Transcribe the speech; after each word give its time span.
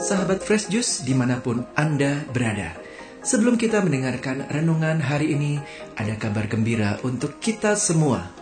Sahabat 0.00 0.40
Fresh 0.42 0.72
Juice 0.72 1.04
di 1.04 1.12
mana 1.12 1.44
pun 1.44 1.60
Anda 1.76 2.24
berada. 2.32 2.72
Sebelum 3.20 3.60
kita 3.60 3.84
mendengarkan 3.84 4.48
renungan 4.48 4.96
hari 5.00 5.36
ini, 5.36 5.60
ada 5.96 6.16
kabar 6.16 6.48
gembira 6.48 6.96
untuk 7.04 7.36
kita 7.36 7.76
semua. 7.76 8.32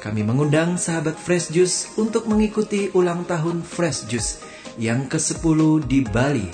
Kami 0.00 0.24
mengundang 0.24 0.80
sahabat 0.80 1.20
Fresh 1.20 1.52
Juice 1.52 1.92
untuk 2.00 2.24
mengikuti 2.26 2.88
ulang 2.96 3.28
tahun 3.28 3.60
Fresh 3.60 4.08
Juice 4.08 4.40
yang 4.80 5.04
ke-10 5.08 5.84
di 5.84 6.00
Bali 6.02 6.48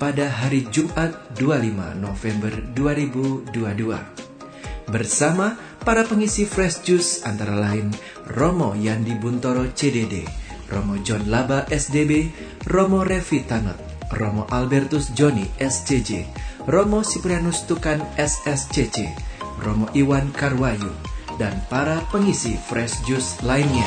pada 0.00 0.28
hari 0.28 0.64
Jumat 0.72 1.36
25 1.36 2.00
November 2.00 2.52
2022. 2.74 3.48
Bersama 4.88 5.67
para 5.82 6.06
pengisi 6.06 6.46
Fresh 6.46 6.86
Juice 6.86 7.26
antara 7.26 7.54
lain 7.54 7.90
Romo 8.30 8.74
Yandi 8.78 9.16
Buntoro 9.18 9.66
CDD, 9.72 10.26
Romo 10.68 11.00
John 11.02 11.26
Laba 11.30 11.64
SDB, 11.68 12.30
Romo 12.68 13.02
Revi 13.02 13.42
Tanot, 13.46 13.78
Romo 14.14 14.44
Albertus 14.52 15.12
Joni 15.12 15.48
SCJ, 15.58 16.28
Romo 16.68 17.04
Siprianus 17.04 17.64
Tukan 17.64 18.04
SSCC, 18.16 19.08
Romo 19.64 19.88
Iwan 19.96 20.30
Karwayu, 20.32 20.92
dan 21.40 21.54
para 21.72 22.02
pengisi 22.12 22.58
Fresh 22.58 23.04
Juice 23.08 23.40
lainnya. 23.46 23.86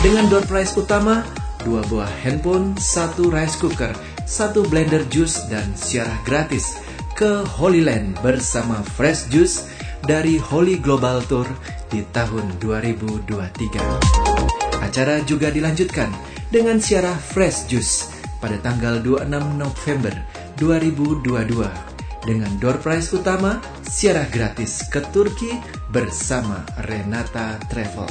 Dengan 0.00 0.30
door 0.30 0.44
prize 0.46 0.76
utama, 0.78 1.24
dua 1.64 1.80
buah 1.88 2.10
handphone, 2.22 2.76
satu 2.76 3.28
rice 3.32 3.56
cooker, 3.58 3.92
satu 4.24 4.64
blender 4.68 5.04
juice, 5.12 5.44
dan 5.52 5.66
siarah 5.76 6.16
gratis 6.24 6.80
ke 7.14 7.46
Holy 7.46 7.84
Land 7.84 8.18
bersama 8.20 8.82
Fresh 8.82 9.30
Juice 9.30 9.68
dari 10.04 10.36
Holy 10.36 10.84
Global 10.84 11.24
Tour 11.24 11.48
di 11.88 12.04
tahun 12.12 12.60
2023. 12.60 14.84
Acara 14.84 15.24
juga 15.24 15.48
dilanjutkan 15.48 16.12
dengan 16.52 16.76
siarah 16.76 17.16
Fresh 17.16 17.72
Juice 17.72 18.12
pada 18.36 18.60
tanggal 18.60 19.00
26 19.00 19.32
November 19.56 20.12
2022 20.60 22.28
dengan 22.28 22.52
door 22.60 22.76
prize 22.80 23.12
utama 23.16 23.60
siarah 23.80 24.28
gratis 24.28 24.84
ke 24.92 25.00
Turki 25.08 25.56
bersama 25.88 26.60
Renata 26.84 27.56
Travel. 27.72 28.04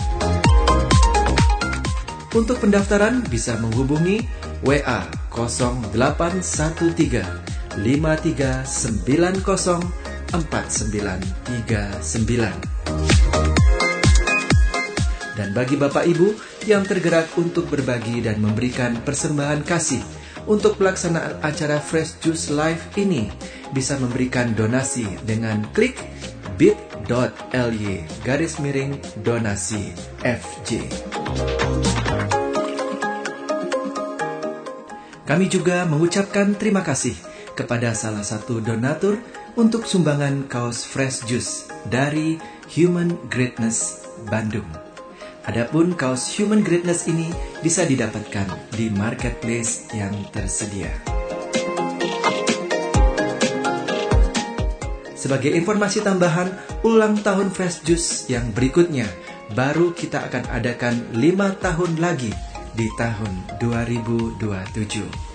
Untuk 2.34 2.58
pendaftaran 2.58 3.22
bisa 3.30 3.54
menghubungi 3.62 4.26
WA 4.66 5.06
0813 5.30 5.94
5390 7.78 10.12
4939. 10.34 12.02
Dan 15.34 15.50
bagi 15.53 15.78
Bapak 15.78 16.06
Ibu 16.09 16.34
yang 16.66 16.81
tergerak 16.86 17.30
untuk 17.38 17.70
berbagi 17.70 18.26
dan 18.26 18.42
memberikan 18.42 18.98
persembahan 19.06 19.61
kasih 19.61 20.02
untuk 20.50 20.81
pelaksanaan 20.81 21.38
acara 21.45 21.78
Fresh 21.78 22.17
Juice 22.22 22.50
Live 22.50 22.98
ini 22.98 23.30
bisa 23.73 23.98
memberikan 24.02 24.54
donasi 24.58 25.06
dengan 25.26 25.66
klik 25.73 25.98
bit.ly 26.58 28.06
garis 28.22 28.61
miring 28.61 28.94
donasi 29.26 29.89
FJ. 30.22 30.86
Kami 35.23 35.48
juga 35.48 35.88
mengucapkan 35.88 36.52
terima 36.54 36.84
kasih 36.84 37.16
kepada 37.58 37.95
salah 37.95 38.22
satu 38.22 38.59
donatur 38.59 39.17
untuk 39.54 39.86
sumbangan 39.86 40.50
kaos 40.50 40.82
Fresh 40.82 41.30
Juice 41.30 41.70
dari 41.86 42.42
Human 42.73 43.14
Greatness 43.30 44.10
Bandung. 44.26 44.66
Adapun 45.45 45.94
kaos 45.94 46.32
Human 46.40 46.66
Greatness 46.66 47.06
ini 47.06 47.30
bisa 47.62 47.86
didapatkan 47.86 48.48
di 48.73 48.90
marketplace 48.90 49.92
yang 49.94 50.16
tersedia. 50.34 50.90
Sebagai 55.14 55.54
informasi 55.56 56.04
tambahan, 56.04 56.52
ulang 56.83 57.22
tahun 57.22 57.54
Fresh 57.54 57.86
Juice 57.86 58.27
yang 58.27 58.52
berikutnya 58.52 59.08
baru 59.54 59.94
kita 59.94 60.33
akan 60.33 60.50
adakan 60.50 60.95
5 61.16 61.64
tahun 61.64 61.92
lagi 62.02 62.33
di 62.73 62.89
tahun 62.98 63.61
2027. 63.61 65.33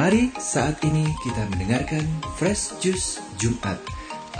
Mari 0.00 0.32
saat 0.40 0.80
ini 0.80 1.04
kita 1.20 1.44
mendengarkan 1.52 2.00
Fresh 2.40 2.80
Juice 2.80 3.20
Jumat 3.36 3.76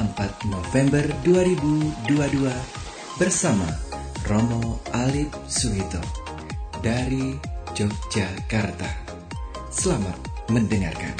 4 0.00 0.48
November 0.48 1.04
2022 1.20 2.48
bersama 3.20 3.68
Romo 4.24 4.80
Alip 4.96 5.28
Suwito 5.44 6.00
dari 6.80 7.36
Yogyakarta. 7.76 8.88
Selamat 9.68 10.16
mendengarkan. 10.48 11.12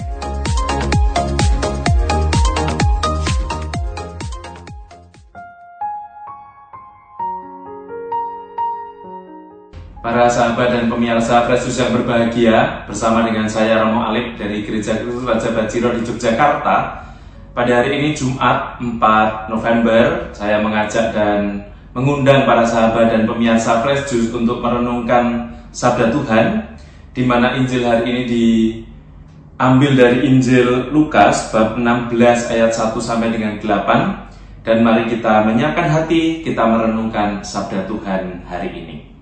Para 10.00 10.32
sahabat 10.32 10.72
dan 10.72 10.88
pemirsa 10.88 11.44
Fresh 11.44 11.76
yang 11.76 11.92
berbahagia, 11.92 12.88
bersama 12.88 13.20
dengan 13.20 13.44
saya 13.44 13.84
Romo 13.84 14.00
Alip 14.08 14.32
dari 14.40 14.64
Gereja 14.64 14.96
Kristus 14.96 15.28
Raja 15.28 15.52
Bajiro 15.52 15.92
di 15.92 16.00
Yogyakarta, 16.08 17.04
pada 17.52 17.68
hari 17.68 18.00
ini 18.00 18.16
Jumat 18.16 18.80
4 18.80 19.52
November, 19.52 20.32
saya 20.32 20.64
mengajak 20.64 21.12
dan 21.12 21.68
mengundang 21.92 22.48
para 22.48 22.64
sahabat 22.64 23.12
dan 23.12 23.28
pemirsa 23.28 23.84
Juice 24.08 24.32
untuk 24.32 24.64
merenungkan 24.64 25.52
Sabda 25.68 26.08
Tuhan, 26.08 26.64
di 27.12 27.28
mana 27.28 27.60
Injil 27.60 27.84
hari 27.84 28.08
ini 28.08 28.22
diambil 28.24 30.00
dari 30.00 30.24
Injil 30.32 30.96
Lukas 30.96 31.52
bab 31.52 31.76
16 31.76 32.08
ayat 32.48 32.72
1 32.72 32.96
sampai 32.96 33.36
dengan 33.36 33.60
8. 33.60 34.64
Dan 34.64 34.80
mari 34.80 35.12
kita 35.12 35.44
menyiapkan 35.44 35.92
hati, 35.92 36.40
kita 36.40 36.64
merenungkan 36.64 37.44
Sabda 37.44 37.84
Tuhan 37.84 38.48
hari 38.48 38.72
ini. 38.72 39.19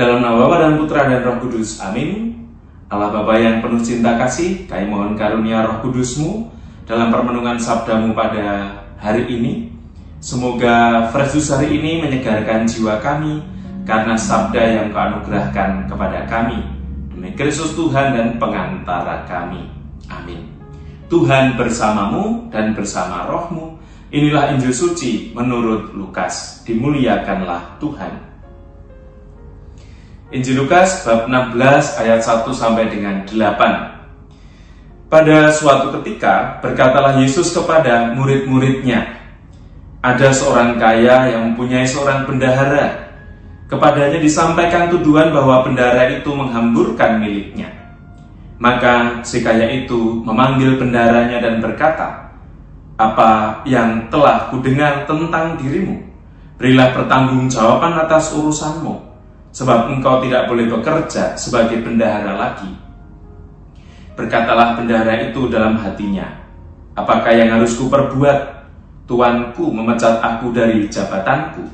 Dalam 0.00 0.24
nama 0.24 0.48
Bapa 0.48 0.64
dan 0.64 0.80
Putra 0.80 1.12
dan 1.12 1.20
Roh 1.20 1.44
Kudus, 1.44 1.76
amin. 1.76 2.32
Allah 2.88 3.12
Bapa 3.12 3.36
yang 3.36 3.60
penuh 3.60 3.84
cinta 3.84 4.16
kasih, 4.16 4.64
kami 4.64 4.88
mohon 4.88 5.12
karunia 5.12 5.60
Roh 5.68 5.84
Kudusmu, 5.84 6.48
dalam 6.88 7.12
permenungan 7.12 7.60
sabdamu 7.60 8.16
pada 8.16 8.80
hari 8.96 9.28
ini. 9.28 9.68
Semoga 10.24 11.04
Fresh 11.12 11.52
hari 11.52 11.76
ini 11.76 12.00
menyegarkan 12.00 12.64
jiwa 12.64 12.96
kami 13.04 13.44
karena 13.84 14.16
sabda 14.16 14.62
yang 14.80 14.88
kau 14.88 15.04
anugerahkan 15.04 15.84
kepada 15.84 16.24
kami. 16.24 16.64
Demi 17.12 17.36
Kristus 17.36 17.76
Tuhan 17.76 18.16
dan 18.16 18.40
pengantara 18.40 19.28
kami. 19.28 19.68
Amin. 20.08 20.48
Tuhan 21.12 21.60
bersamamu 21.60 22.48
dan 22.48 22.72
bersama 22.72 23.28
rohmu. 23.28 23.76
Inilah 24.08 24.56
Injil 24.56 24.72
suci 24.72 25.36
menurut 25.36 25.92
Lukas. 25.92 26.64
Dimuliakanlah 26.64 27.76
Tuhan. 27.76 28.29
Injil 30.30 30.62
Lukas 30.62 31.02
bab 31.02 31.26
16 31.26 31.58
ayat 32.06 32.22
1 32.22 32.46
sampai 32.54 32.86
dengan 32.86 33.26
8. 33.26 35.10
Pada 35.10 35.50
suatu 35.50 35.90
ketika, 35.98 36.62
berkatalah 36.62 37.18
Yesus 37.18 37.50
kepada 37.50 38.14
murid-muridnya, 38.14 39.10
ada 39.98 40.30
seorang 40.30 40.78
kaya 40.78 41.34
yang 41.34 41.50
mempunyai 41.50 41.82
seorang 41.82 42.30
bendahara. 42.30 43.10
Kepadanya 43.66 44.22
disampaikan 44.22 44.86
tuduhan 44.86 45.34
bahwa 45.34 45.66
bendahara 45.66 46.06
itu 46.14 46.30
menghamburkan 46.30 47.18
miliknya. 47.18 47.66
Maka 48.62 49.26
si 49.26 49.42
kaya 49.42 49.66
itu 49.66 50.22
memanggil 50.22 50.78
bendaharanya 50.78 51.42
dan 51.42 51.58
berkata, 51.58 52.30
Apa 52.94 53.66
yang 53.66 54.06
telah 54.14 54.46
kudengar 54.54 55.10
tentang 55.10 55.58
dirimu? 55.58 56.06
Berilah 56.54 56.94
pertanggungjawaban 56.94 57.98
atas 58.06 58.30
urusanmu, 58.30 59.09
sebab 59.50 59.92
engkau 59.94 60.22
tidak 60.22 60.46
boleh 60.46 60.70
bekerja 60.70 61.34
sebagai 61.34 61.82
bendahara 61.82 62.38
lagi 62.38 62.70
Berkatalah 64.20 64.76
bendahara 64.76 65.32
itu 65.32 65.48
dalam 65.48 65.80
hatinya, 65.80 66.28
apakah 66.92 67.32
yang 67.32 67.56
harus 67.56 67.72
kuperbuat? 67.80 68.60
Tuanku 69.08 69.72
memecat 69.72 70.20
aku 70.20 70.52
dari 70.52 70.84
jabatanku. 70.92 71.64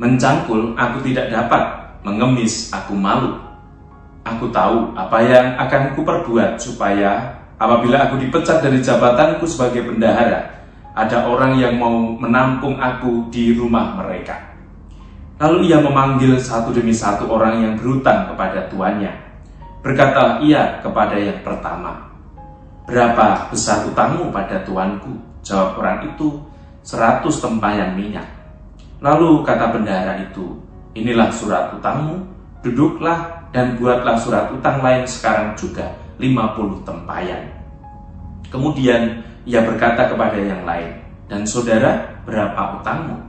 Mencangkul 0.00 0.72
aku 0.80 1.04
tidak 1.04 1.28
dapat, 1.28 1.60
mengemis 2.08 2.72
aku 2.72 2.96
malu. 2.96 3.36
Aku 4.24 4.48
tahu 4.48 4.96
apa 4.96 5.20
yang 5.20 5.60
akan 5.60 5.92
kuperbuat 5.92 6.56
supaya 6.56 7.36
apabila 7.60 8.08
aku 8.08 8.16
dipecat 8.16 8.64
dari 8.64 8.80
jabatanku 8.80 9.44
sebagai 9.44 9.92
bendahara, 9.92 10.48
ada 10.96 11.28
orang 11.28 11.60
yang 11.60 11.76
mau 11.76 12.16
menampung 12.16 12.80
aku 12.80 13.28
di 13.28 13.52
rumah 13.52 13.92
mereka. 14.00 14.56
Lalu 15.38 15.70
ia 15.70 15.78
memanggil 15.78 16.34
satu 16.38 16.74
demi 16.74 16.90
satu 16.90 17.30
orang 17.30 17.62
yang 17.62 17.72
berhutang 17.78 18.26
kepada 18.34 18.66
tuannya 18.66 19.28
Berkatalah 19.78 20.42
ia 20.42 20.82
kepada 20.82 21.14
yang 21.14 21.38
pertama, 21.46 22.10
Berapa 22.88 23.46
besar 23.52 23.86
utangmu 23.86 24.32
pada 24.34 24.64
tuanku? 24.66 25.12
Jawab 25.44 25.78
orang 25.78 26.08
itu, 26.08 26.40
seratus 26.82 27.38
tempayan 27.38 27.94
minyak. 27.94 28.26
Lalu 28.98 29.44
kata 29.44 29.76
bendahara 29.76 30.18
itu, 30.24 30.56
inilah 30.96 31.30
surat 31.30 31.70
utangmu, 31.76 32.26
duduklah 32.64 33.44
dan 33.52 33.78
buatlah 33.78 34.16
surat 34.18 34.50
utang 34.50 34.82
lain 34.82 35.04
sekarang 35.06 35.54
juga 35.54 35.84
50 36.16 36.82
tempayan. 36.82 37.44
Kemudian 38.50 39.20
ia 39.44 39.62
berkata 39.62 40.08
kepada 40.08 40.40
yang 40.40 40.64
lain, 40.64 40.98
dan 41.28 41.44
saudara 41.44 42.18
berapa 42.24 42.80
utangmu? 42.82 43.20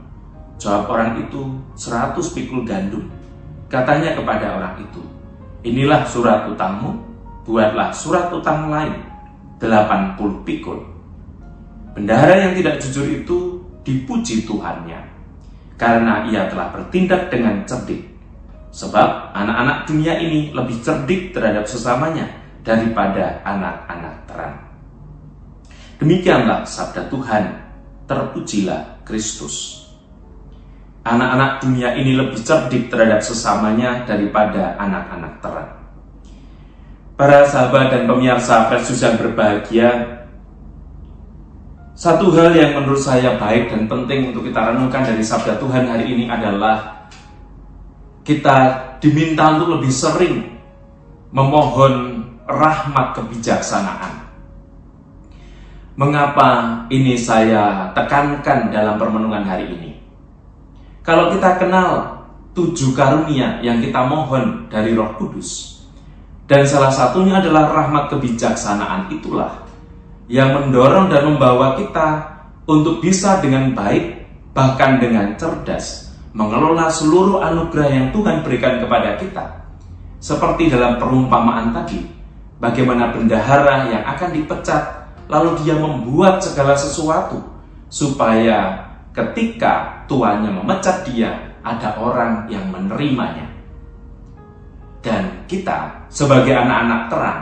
Jawab 0.60 0.92
orang 0.92 1.24
itu, 1.24 1.40
100 1.80 2.20
pikul 2.36 2.68
gandum. 2.68 3.08
Katanya 3.72 4.12
kepada 4.12 4.60
orang 4.60 4.76
itu, 4.84 5.00
inilah 5.64 6.04
surat 6.04 6.44
utangmu, 6.52 7.00
buatlah 7.48 7.88
surat 7.96 8.28
utang 8.28 8.68
lain, 8.68 8.92
80 9.56 10.44
pikul. 10.44 10.84
Bendahara 11.96 12.46
yang 12.46 12.52
tidak 12.54 12.76
jujur 12.84 13.08
itu 13.08 13.38
dipuji 13.82 14.44
Tuhannya 14.44 15.00
karena 15.80 16.28
ia 16.28 16.44
telah 16.52 16.68
bertindak 16.76 17.32
dengan 17.32 17.64
cerdik. 17.64 18.04
Sebab 18.70 19.34
anak-anak 19.34 19.88
dunia 19.88 20.14
ini 20.20 20.52
lebih 20.52 20.78
cerdik 20.84 21.32
terhadap 21.34 21.66
sesamanya 21.66 22.28
daripada 22.62 23.40
anak-anak 23.42 24.14
terang. 24.28 24.56
Demikianlah 25.98 26.62
sabda 26.68 27.08
Tuhan, 27.10 27.44
terpujilah 28.06 29.02
Kristus. 29.02 29.89
Anak-anak 31.00 31.64
dunia 31.64 31.96
ini 31.96 32.12
lebih 32.12 32.40
cerdik 32.44 32.92
terhadap 32.92 33.24
sesamanya 33.24 34.04
daripada 34.04 34.76
anak-anak 34.76 35.32
terang. 35.40 35.72
Para 37.16 37.44
sahabat 37.48 37.92
dan 37.92 38.04
pemirsa 38.04 38.68
Yesus 38.68 39.00
yang 39.00 39.16
berbahagia, 39.16 40.20
satu 41.96 42.32
hal 42.32 42.56
yang 42.56 42.80
menurut 42.80 43.00
saya 43.00 43.36
baik 43.36 43.68
dan 43.68 43.84
penting 43.84 44.32
untuk 44.32 44.48
kita 44.48 44.72
renungkan 44.72 45.04
dari 45.04 45.20
sabda 45.20 45.60
Tuhan 45.60 45.84
hari 45.84 46.08
ini 46.08 46.32
adalah 46.32 47.08
kita 48.24 48.56
diminta 49.04 49.56
untuk 49.56 49.80
lebih 49.80 49.92
sering 49.92 50.48
memohon 51.28 52.24
rahmat 52.48 53.16
kebijaksanaan. 53.16 54.32
Mengapa 56.00 56.48
ini 56.88 57.20
saya 57.20 57.92
tekankan 57.92 58.72
dalam 58.72 58.96
permenungan 58.96 59.44
hari 59.44 59.68
ini? 59.68 59.89
Kalau 61.10 61.26
kita 61.34 61.58
kenal 61.58 62.22
tujuh 62.54 62.94
karunia 62.94 63.58
yang 63.66 63.82
kita 63.82 63.98
mohon 64.06 64.70
dari 64.70 64.94
Roh 64.94 65.10
Kudus, 65.18 65.82
dan 66.46 66.62
salah 66.62 66.94
satunya 66.94 67.42
adalah 67.42 67.66
rahmat 67.66 68.14
kebijaksanaan 68.14 69.10
itulah 69.10 69.66
yang 70.30 70.54
mendorong 70.54 71.10
dan 71.10 71.26
membawa 71.26 71.74
kita 71.74 72.30
untuk 72.62 73.02
bisa 73.02 73.42
dengan 73.42 73.74
baik, 73.74 74.22
bahkan 74.54 75.02
dengan 75.02 75.34
cerdas, 75.34 76.14
mengelola 76.30 76.86
seluruh 76.86 77.42
anugerah 77.42 77.90
yang 77.90 78.06
Tuhan 78.14 78.46
berikan 78.46 78.78
kepada 78.78 79.18
kita. 79.18 79.66
Seperti 80.22 80.70
dalam 80.70 81.02
perumpamaan 81.02 81.74
tadi, 81.74 82.06
bagaimana 82.62 83.10
bendahara 83.10 83.90
yang 83.90 84.06
akan 84.06 84.30
dipecat, 84.30 85.10
lalu 85.26 85.58
dia 85.66 85.74
membuat 85.74 86.38
segala 86.38 86.78
sesuatu 86.78 87.42
supaya 87.90 88.86
ketika 89.10 89.99
tuannya 90.10 90.50
memecat 90.50 91.06
dia, 91.06 91.30
ada 91.62 91.94
orang 92.02 92.50
yang 92.50 92.66
menerimanya. 92.74 93.46
Dan 94.98 95.46
kita 95.46 96.10
sebagai 96.10 96.50
anak-anak 96.50 97.02
terang 97.06 97.40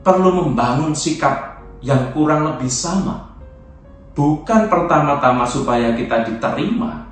perlu 0.00 0.30
membangun 0.40 0.96
sikap 0.96 1.60
yang 1.84 2.10
kurang 2.16 2.48
lebih 2.48 2.72
sama. 2.72 3.36
Bukan 4.16 4.72
pertama-tama 4.72 5.44
supaya 5.44 5.92
kita 5.92 6.24
diterima 6.24 7.04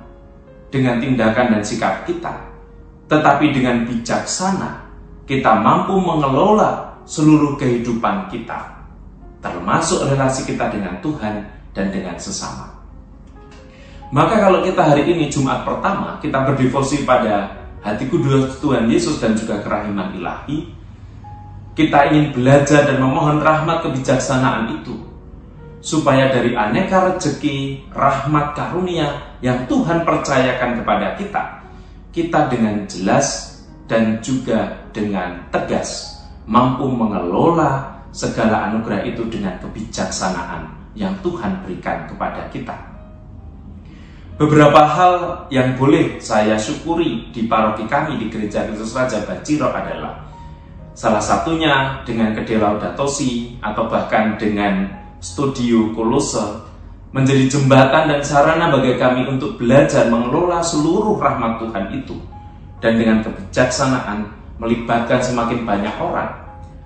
dengan 0.73 0.97
tindakan 0.97 1.53
dan 1.53 1.61
sikap 1.61 2.01
kita, 2.09 2.33
tetapi 3.05 3.53
dengan 3.53 3.85
bijaksana 3.85 4.81
kita 5.29 5.61
mampu 5.61 6.01
mengelola 6.01 6.97
seluruh 7.05 7.53
kehidupan 7.61 8.33
kita, 8.33 8.81
termasuk 9.45 10.09
relasi 10.09 10.49
kita 10.49 10.73
dengan 10.73 10.97
Tuhan 11.05 11.45
dan 11.77 11.93
dengan 11.93 12.17
sesama. 12.17 12.84
Maka 14.15 14.39
kalau 14.39 14.63
kita 14.63 14.79
hari 14.79 15.03
ini 15.11 15.27
Jumat 15.27 15.67
pertama, 15.67 16.15
kita 16.23 16.47
berdevosi 16.47 17.03
pada 17.03 17.51
hati 17.83 18.07
kudus 18.07 18.63
Tuhan 18.63 18.87
Yesus 18.87 19.19
dan 19.19 19.35
juga 19.35 19.59
kerahiman 19.59 20.15
ilahi, 20.15 20.71
kita 21.75 22.15
ingin 22.15 22.31
belajar 22.31 22.87
dan 22.87 23.03
memohon 23.03 23.43
rahmat 23.43 23.83
kebijaksanaan 23.83 24.79
itu 24.79 24.95
supaya 25.83 26.31
dari 26.31 26.55
aneka 26.55 27.11
rezeki, 27.11 27.91
rahmat 27.91 28.55
karunia 28.55 29.35
yang 29.43 29.67
Tuhan 29.67 30.07
percayakan 30.07 30.79
kepada 30.79 31.19
kita, 31.19 31.43
kita 32.15 32.47
dengan 32.47 32.87
jelas 32.87 33.59
dan 33.91 34.23
juga 34.23 34.79
dengan 34.95 35.43
tegas 35.51 36.23
mampu 36.47 36.87
mengelola 36.87 37.99
segala 38.15 38.71
anugerah 38.71 39.03
itu 39.03 39.27
dengan 39.27 39.59
kebijaksanaan 39.59 40.71
yang 40.95 41.11
Tuhan 41.19 41.67
berikan 41.67 42.07
kepada 42.07 42.47
kita. 42.47 42.94
Beberapa 44.35 44.83
hal 44.83 45.47
yang 45.47 45.79
boleh 45.79 46.19
saya 46.19 46.59
syukuri 46.59 47.31
di 47.31 47.47
paroki 47.47 47.87
kami 47.87 48.19
di 48.19 48.27
Gereja 48.27 48.67
Kristus 48.67 48.91
Raja 48.91 49.23
Baciro 49.23 49.71
adalah 49.71 50.27
Salah 50.91 51.23
satunya 51.23 52.03
dengan 52.03 52.35
Gede 52.35 52.59
Laudatosi 52.59 53.59
atau 53.63 53.87
bahkan 53.87 54.35
dengan 54.35 54.91
Studio 55.23 55.95
Kolose 55.95 56.67
menjadi 57.15 57.47
jembatan 57.47 58.11
dan 58.11 58.19
sarana 58.19 58.67
bagi 58.75 58.99
kami 58.99 59.23
untuk 59.23 59.55
belajar 59.55 60.11
mengelola 60.11 60.59
seluruh 60.59 61.15
rahmat 61.15 61.63
Tuhan 61.63 61.85
itu 61.95 62.15
dan 62.83 62.99
dengan 62.99 63.23
kebijaksanaan 63.23 64.27
melibatkan 64.59 65.23
semakin 65.23 65.63
banyak 65.63 65.95
orang 65.95 66.31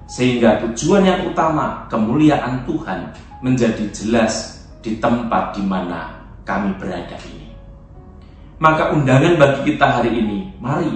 sehingga 0.05 0.61
tujuan 0.69 1.01
yang 1.01 1.25
utama 1.25 1.89
kemuliaan 1.89 2.61
Tuhan 2.69 3.09
menjadi 3.41 3.89
jelas 3.89 4.65
di 4.85 5.01
tempat 5.01 5.57
di 5.57 5.65
mana 5.65 6.18
kami 6.49 6.73
berada 6.81 7.13
ini. 7.29 7.53
Maka 8.57 8.89
undangan 8.97 9.37
bagi 9.37 9.61
kita 9.69 10.01
hari 10.01 10.17
ini, 10.17 10.49
mari 10.57 10.89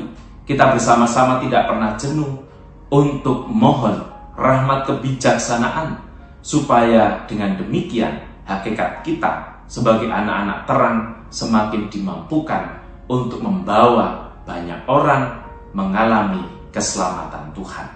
kita 0.49 0.73
bersama-sama 0.73 1.37
tidak 1.45 1.69
pernah 1.69 1.93
jenuh 1.93 2.41
untuk 2.89 3.45
mohon 3.47 4.01
rahmat 4.33 4.89
kebijaksanaan 4.89 6.01
supaya 6.41 7.21
dengan 7.29 7.55
demikian 7.55 8.25
hakikat 8.49 9.05
kita 9.05 9.63
sebagai 9.69 10.09
anak-anak 10.09 10.65
terang 10.65 10.97
semakin 11.29 11.87
dimampukan 11.87 12.81
untuk 13.07 13.39
membawa 13.39 14.33
banyak 14.43 14.83
orang 14.89 15.39
mengalami 15.71 16.43
keselamatan 16.73 17.53
Tuhan. 17.55 17.87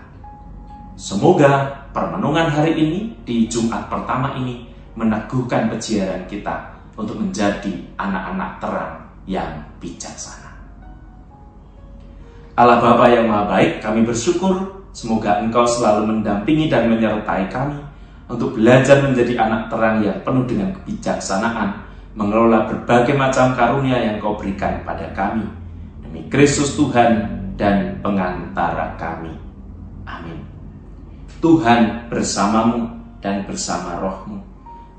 Semoga 0.96 1.84
permenungan 1.92 2.48
hari 2.48 2.74
ini 2.78 3.00
di 3.28 3.52
Jumat 3.52 3.92
pertama 3.92 4.34
ini 4.40 4.72
meneguhkan 4.96 5.70
pejiaran 5.70 6.26
kita 6.26 6.77
untuk 6.98 7.22
menjadi 7.22 7.72
anak-anak 7.96 8.52
terang 8.60 8.94
yang 9.30 9.64
bijaksana. 9.80 10.50
Allah 12.58 12.82
Bapa 12.82 13.06
yang 13.14 13.30
Maha 13.30 13.46
Baik, 13.54 13.86
kami 13.86 14.02
bersyukur 14.02 14.78
Semoga 14.98 15.46
Engkau 15.46 15.62
selalu 15.62 16.10
mendampingi 16.10 16.74
dan 16.74 16.90
menyertai 16.90 17.54
kami 17.54 17.78
untuk 18.26 18.58
belajar 18.58 19.06
menjadi 19.06 19.38
anak 19.38 19.70
terang 19.70 20.02
yang 20.02 20.18
penuh 20.26 20.42
dengan 20.50 20.74
kebijaksanaan, 20.74 21.86
mengelola 22.18 22.66
berbagai 22.66 23.14
macam 23.14 23.54
karunia 23.54 24.02
yang 24.02 24.18
Kau 24.18 24.34
berikan 24.34 24.82
pada 24.82 25.06
kami. 25.14 25.46
Demi 26.02 26.26
Kristus 26.34 26.74
Tuhan 26.74 27.30
dan 27.62 28.02
pengantara 28.02 28.98
kami. 28.98 29.38
Amin. 30.10 30.42
Tuhan 31.46 32.10
bersamamu 32.10 32.90
dan 33.22 33.46
bersama 33.46 34.02
rohmu. 34.02 34.42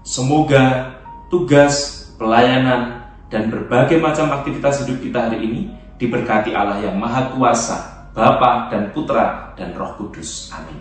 Semoga 0.06 0.94
tugas, 1.28 2.08
pelayanan, 2.16 3.04
dan 3.28 3.52
berbagai 3.52 4.00
macam 4.00 4.32
aktivitas 4.32 4.84
hidup 4.84 5.04
kita 5.04 5.28
hari 5.28 5.44
ini 5.44 5.60
diberkati 6.00 6.56
Allah 6.56 6.80
yang 6.80 6.96
Maha 6.96 7.36
Kuasa, 7.36 8.08
Bapa 8.16 8.72
dan 8.72 8.90
Putra 8.96 9.52
dan 9.54 9.76
Roh 9.76 9.94
Kudus. 10.00 10.48
Amin. 10.56 10.80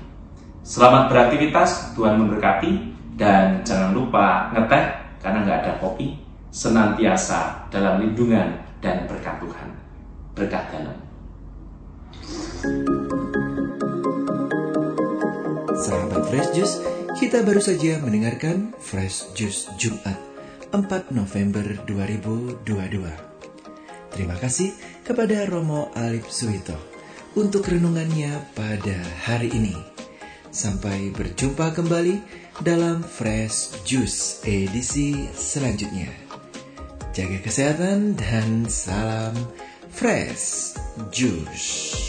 Selamat 0.64 1.12
beraktivitas, 1.12 1.96
Tuhan 1.96 2.20
memberkati, 2.20 2.96
dan 3.20 3.64
jangan 3.68 3.92
lupa 3.92 4.52
ngeteh 4.56 4.84
karena 5.20 5.44
nggak 5.44 5.60
ada 5.64 5.74
kopi, 5.84 6.16
senantiasa 6.52 7.68
dalam 7.68 8.00
lindungan 8.00 8.56
dan 8.80 9.04
berkat 9.08 9.36
Tuhan. 9.44 9.70
Berkat 10.36 10.64
dalam. 10.72 10.98
Sahabat 15.78 16.24
Fresh 16.32 16.52
Juice, 16.56 16.76
kita 17.18 17.46
baru 17.48 17.62
saja 17.62 18.02
mendengarkan 18.02 18.76
Fresh 18.82 19.34
Juice 19.38 19.72
Jumat 19.80 20.27
4 20.72 21.16
November 21.16 21.64
2022. 21.88 22.64
Terima 24.12 24.36
kasih 24.36 24.76
kepada 25.06 25.48
Romo 25.48 25.94
Alip 25.96 26.28
Suito 26.28 26.76
untuk 27.38 27.68
renungannya 27.68 28.52
pada 28.58 28.98
hari 29.24 29.54
ini. 29.54 29.76
Sampai 30.50 31.14
berjumpa 31.14 31.76
kembali 31.76 32.20
dalam 32.66 33.06
Fresh 33.06 33.86
Juice 33.86 34.42
edisi 34.44 35.30
selanjutnya. 35.36 36.10
jaga 37.18 37.42
kesehatan, 37.42 38.14
dan 38.14 38.70
salam 38.70 39.34
fresh 39.90 40.78
juice. 41.10 42.07